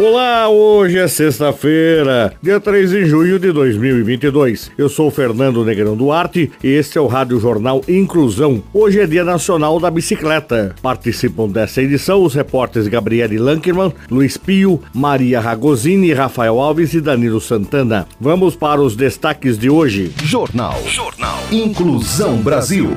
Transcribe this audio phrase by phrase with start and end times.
[0.00, 4.72] Olá, hoje é sexta-feira, dia 3 de junho de 2022.
[4.78, 8.62] Eu sou Fernando Negrão Duarte e este é o Rádio Jornal Inclusão.
[8.72, 10.74] Hoje é Dia Nacional da Bicicleta.
[10.80, 17.38] Participam dessa edição os repórteres Gabriele Lankerman, Luiz Pio, Maria Ragosini, Rafael Alves e Danilo
[17.38, 18.06] Santana.
[18.18, 20.14] Vamos para os destaques de hoje.
[20.24, 20.80] Jornal.
[20.86, 21.40] Jornal.
[21.52, 22.96] Inclusão Brasil.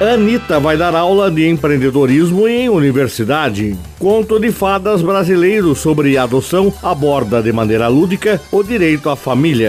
[0.00, 3.76] Anitta vai dar aula de empreendedorismo em universidade.
[3.98, 9.68] Conto de fadas brasileiro sobre adoção aborda de maneira lúdica o direito à família.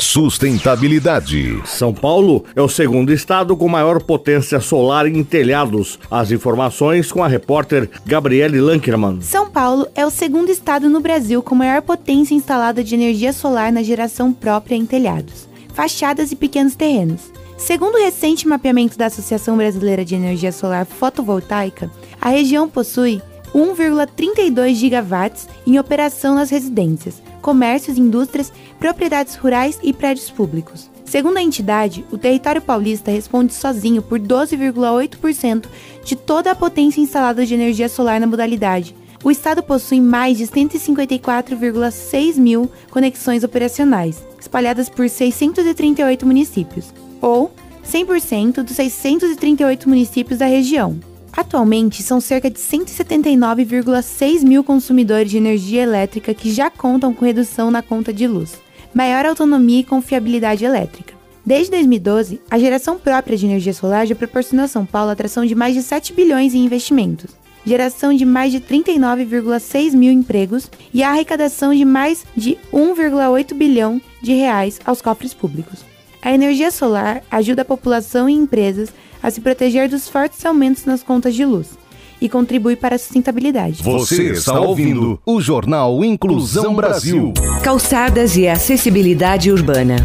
[0.00, 1.62] Sustentabilidade.
[1.64, 6.00] São Paulo é o segundo estado com maior potência solar em telhados.
[6.10, 9.20] As informações com a repórter Gabriele Lankerman.
[9.20, 13.70] São Paulo é o segundo estado no Brasil com maior potência instalada de energia solar
[13.70, 17.39] na geração própria em telhados, fachadas e pequenos terrenos.
[17.60, 23.20] Segundo o recente mapeamento da Associação Brasileira de Energia Solar Fotovoltaica, a região possui
[23.54, 30.90] 1,32 gigawatts em operação nas residências, comércios, indústrias, propriedades rurais e prédios públicos.
[31.04, 35.66] Segundo a entidade, o território paulista responde sozinho por 12,8%
[36.02, 38.96] de toda a potência instalada de energia solar na modalidade.
[39.22, 47.52] O estado possui mais de 154,6 mil conexões operacionais, espalhadas por 638 municípios ou
[47.86, 50.98] 100% dos 638 municípios da região.
[51.32, 57.70] Atualmente, são cerca de 179,6 mil consumidores de energia elétrica que já contam com redução
[57.70, 58.58] na conta de luz,
[58.92, 61.14] maior autonomia e confiabilidade elétrica.
[61.44, 65.46] Desde 2012, a geração própria de energia solar já proporcionou a São Paulo a atração
[65.46, 67.30] de mais de 7 bilhões em investimentos,
[67.64, 74.00] geração de mais de 39,6 mil empregos e a arrecadação de mais de 1,8 bilhão
[74.20, 75.84] de reais aos cofres públicos.
[76.22, 78.92] A energia solar ajuda a população e empresas
[79.22, 81.79] a se proteger dos fortes aumentos nas contas de luz
[82.20, 83.82] e contribui para a sustentabilidade.
[83.82, 87.32] Você está ouvindo o Jornal Inclusão Brasil.
[87.62, 89.96] Calçadas e acessibilidade urbana.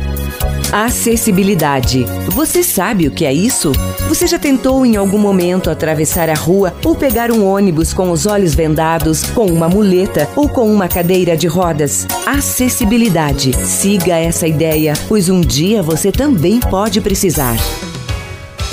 [0.72, 2.06] Acessibilidade.
[2.30, 3.72] Você sabe o que é isso?
[4.10, 8.26] Você já tentou em algum momento atravessar a rua ou pegar um ônibus com os
[8.26, 12.06] olhos vendados, com uma muleta ou com uma cadeira de rodas?
[12.26, 13.54] Acessibilidade.
[13.66, 17.56] Siga essa ideia, pois um dia você também pode precisar.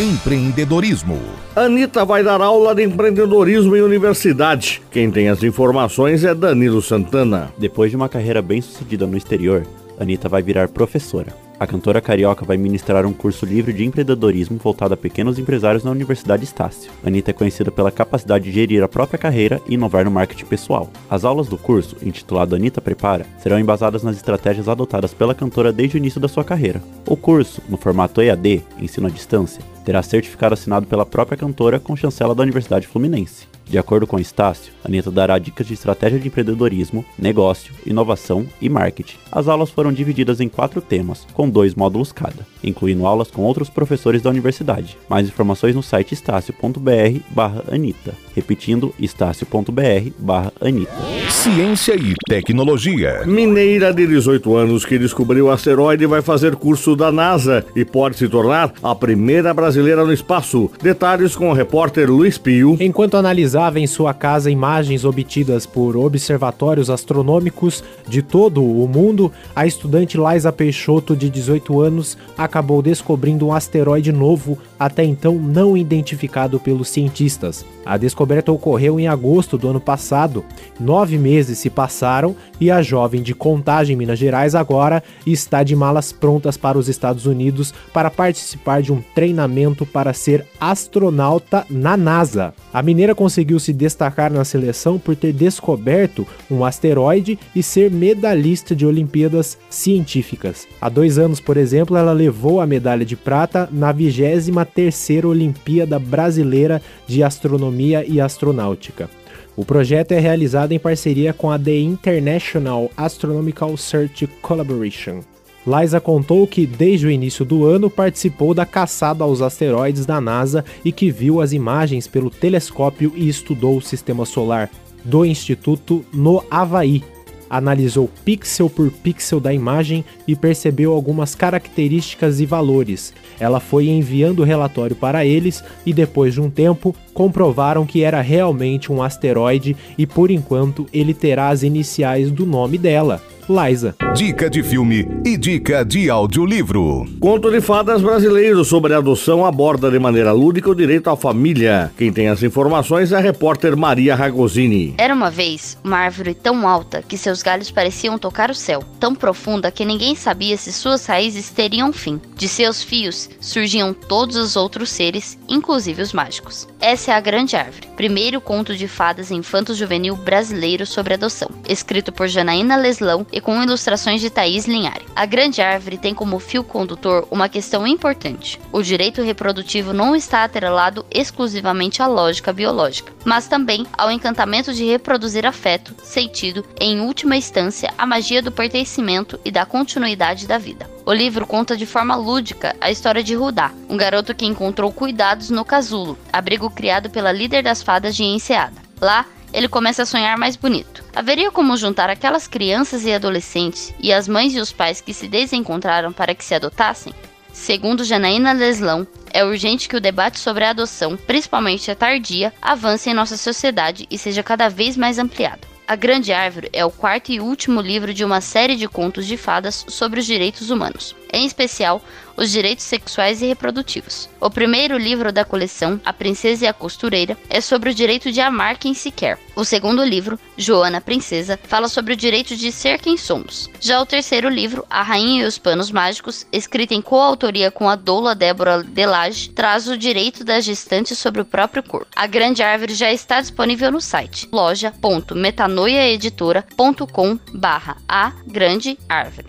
[0.01, 1.19] Empreendedorismo.
[1.55, 4.81] Anitta vai dar aula de empreendedorismo em universidade.
[4.91, 7.53] Quem tem as informações é Danilo Santana.
[7.59, 9.67] Depois de uma carreira bem sucedida no exterior,
[10.01, 11.37] Anitta vai virar professora.
[11.61, 15.91] A cantora carioca vai ministrar um curso livre de empreendedorismo voltado a pequenos empresários na
[15.91, 16.91] Universidade Estácio.
[17.05, 20.91] Anitta é conhecida pela capacidade de gerir a própria carreira e inovar no marketing pessoal.
[21.09, 25.97] As aulas do curso, intitulado Anitta Prepara, serão embasadas nas estratégias adotadas pela cantora desde
[25.97, 26.83] o início da sua carreira.
[27.07, 31.97] O curso, no formato EAD, ensino à distância, terá certificado assinado pela própria cantora com
[31.97, 33.53] chancela da Universidade Fluminense.
[33.73, 38.69] De acordo com Estácio, a Anitta dará dicas de estratégia de empreendedorismo, negócio, inovação e
[38.69, 39.17] marketing.
[39.31, 43.71] As aulas foram divididas em quatro temas, com dois módulos cada, incluindo aulas com outros
[43.71, 44.99] professores da universidade.
[45.09, 48.15] Mais informações no site estácio.br/anita.
[48.35, 50.93] Repetindo, estácio.br/anita.
[51.31, 53.23] Ciência e tecnologia.
[53.25, 58.19] Mineira de 18 anos que descobriu o asteroide vai fazer curso da NASA e pode
[58.19, 60.71] se tornar a primeira brasileira no espaço.
[60.83, 62.77] Detalhes com o repórter Luiz Pio.
[62.81, 69.67] Enquanto analisava em sua casa imagens obtidas por observatórios astronômicos de todo o mundo, a
[69.67, 76.59] estudante Laisa Peixoto, de 18 anos, acabou descobrindo um asteroide novo até então não identificado
[76.59, 77.65] pelos cientistas.
[77.85, 80.45] A descoberta ocorreu em agosto do ano passado.
[80.79, 86.13] Nove meses se passaram e a jovem de Contagem, Minas Gerais, agora está de malas
[86.13, 92.53] prontas para os Estados Unidos para participar de um treinamento para ser astronauta na NASA.
[92.73, 98.75] A mineira conseguiu se destacar na seleção por ter descoberto um asteroide e ser medalhista
[98.75, 100.67] de Olimpíadas científicas.
[100.81, 106.83] Há dois anos, por exemplo, ela levou a medalha de prata na 23ª Olimpíada Brasileira
[107.07, 109.09] de Astronomia e Astronáutica.
[109.55, 115.32] O projeto é realizado em parceria com a The International Astronomical Search Collaboration.
[115.67, 120.65] Liza contou que, desde o início do ano, participou da caçada aos asteroides da NASA
[120.85, 124.69] e que viu as imagens pelo telescópio e estudou o sistema solar
[125.05, 127.03] do Instituto no Havaí.
[127.49, 133.13] analisou pixel por pixel da imagem e percebeu algumas características e valores.
[133.39, 138.23] Ela foi enviando o relatório para eles e depois de um tempo comprovaram que era
[138.23, 143.95] realmente um asteroide e por enquanto ele terá as iniciais do nome dela, Liza.
[144.15, 147.07] Dica de filme e dica de audiolivro.
[147.19, 151.91] Conto de fadas brasileiro sobre adoção aborda de maneira lúdica o direito à família.
[151.97, 154.95] Quem tem as informações é a repórter Maria Ragosini.
[154.99, 159.15] Era uma vez uma árvore tão alta que seus galhos pareciam tocar o céu, tão
[159.15, 162.21] profunda que ninguém sabia se suas raízes teriam fim.
[162.37, 166.69] De seus fios surgiam todos os outros seres, inclusive os mágicos.
[166.81, 172.29] Essa é a Grande Árvore, primeiro conto de fadas infanto-juvenil brasileiro sobre adoção, escrito por
[172.29, 175.07] Janaína Leslão e com ilustrações de Thaís Linhari.
[175.17, 178.61] A Grande Árvore tem como fio condutor uma questão importante.
[178.71, 184.85] O direito reprodutivo não está atrelado exclusivamente à lógica biológica, mas também ao encantamento de
[184.85, 190.59] reproduzir afeto, sentido e, em última instância, a magia do pertencimento e da continuidade da
[190.59, 190.91] vida.
[191.05, 195.51] O livro conta de forma lúdica a história de Rudá, um garoto que encontrou cuidados
[195.51, 198.81] no casulo, abrigo criado pela líder das fadas de Enseada.
[199.01, 201.05] Lá, ele começa a sonhar mais bonito.
[201.15, 205.29] Haveria como juntar aquelas crianças e adolescentes e as mães e os pais que se
[205.29, 207.13] desencontraram para que se adotassem?
[207.53, 213.11] Segundo Janaína Leslão, é urgente que o debate sobre a adoção, principalmente a tardia, avance
[213.11, 215.67] em nossa sociedade e seja cada vez mais ampliado.
[215.87, 219.37] A Grande Árvore é o quarto e último livro de uma série de contos de
[219.37, 222.03] fadas sobre os direitos humanos, em especial
[222.37, 224.29] os direitos sexuais e reprodutivos.
[224.41, 228.41] O primeiro livro da coleção, A Princesa e a Costureira, é sobre o direito de
[228.41, 229.39] amar quem se quer.
[229.55, 233.71] O segundo livro, Joana Princesa, fala sobre o direito de ser quem somos.
[233.81, 237.97] Já o terceiro livro, A Rainha e os Panos Mágicos, escrito em coautoria com a
[237.97, 242.07] doula Débora Delage, traz o direito das gestantes sobre o próprio corpo.
[242.17, 249.49] A Grande Árvore já está disponível no site loja.metanoiaeditora.com barra a grande árvore.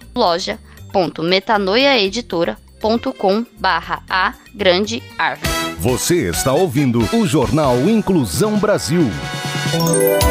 [0.94, 5.51] loja.metanoiaeditora.com barra a grande árvore.
[5.80, 9.10] Você está ouvindo o Jornal Inclusão Brasil.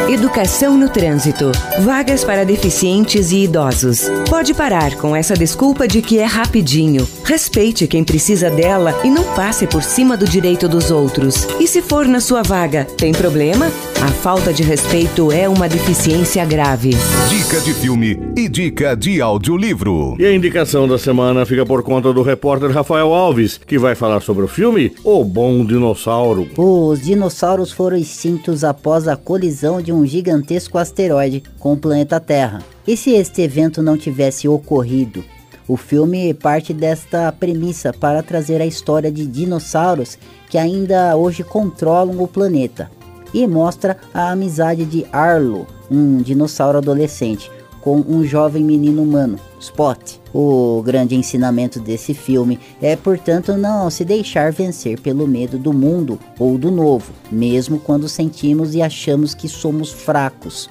[0.08, 1.50] Educação no trânsito.
[1.80, 4.08] Vagas para deficientes e idosos.
[4.28, 7.08] Pode parar com essa desculpa de que é rapidinho.
[7.24, 11.48] Respeite quem precisa dela e não passe por cima do direito dos outros.
[11.58, 13.66] E se for na sua vaga, tem problema?
[14.02, 16.90] A falta de respeito é uma deficiência grave.
[17.28, 20.16] Dica de filme e dica de audiolivro.
[20.18, 24.20] E a indicação da semana fica por conta do repórter Rafael Alves, que vai falar
[24.20, 26.48] sobre o filme O Bom Dinossauro.
[26.56, 32.62] Os dinossauros foram extintos após a colisão de um gigantesco asteroide com o planeta Terra.
[32.86, 35.24] E se este evento não tivesse ocorrido?
[35.66, 40.18] O filme parte desta premissa para trazer a história de dinossauros
[40.50, 42.90] que ainda hoje controlam o planeta
[43.32, 47.50] e mostra a amizade de Arlo, um dinossauro adolescente,
[47.80, 50.21] com um jovem menino humano, Spot.
[50.34, 56.18] O grande ensinamento desse filme é, portanto, não se deixar vencer pelo medo do mundo
[56.38, 60.70] ou do novo, mesmo quando sentimos e achamos que somos fracos.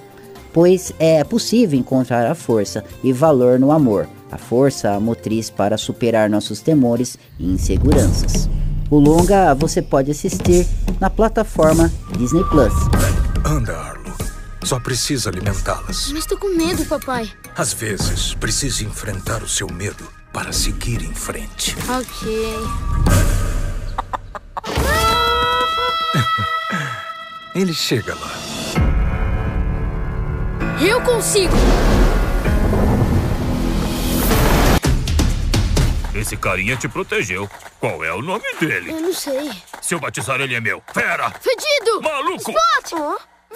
[0.54, 6.30] Pois é possível encontrar a força e valor no amor, a força motriz para superar
[6.30, 8.50] nossos temores e inseguranças.
[8.90, 10.68] O longa você pode assistir
[11.00, 12.74] na plataforma Disney Plus.
[14.64, 16.12] Só precisa alimentá-las.
[16.12, 17.32] Mas tô com medo, papai.
[17.56, 21.76] Às vezes, precisa enfrentar o seu medo para seguir em frente.
[21.90, 22.56] Ok.
[27.54, 28.32] Ele chega lá.
[30.80, 31.54] Eu consigo!
[36.16, 37.50] Esse carinha te protegeu.
[37.80, 38.92] Qual é o nome dele?
[38.92, 39.52] Eu não sei.
[39.82, 40.82] Se eu batizar ele é meu.
[40.94, 41.32] Fera!
[41.32, 42.02] Fedido!
[42.02, 42.52] Maluco!
[42.52, 43.22] Spot!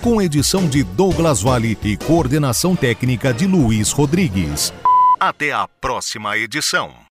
[0.00, 4.72] com edição de Douglas Vale e coordenação técnica de Luiz Rodrigues.
[5.18, 7.07] Até a próxima edição.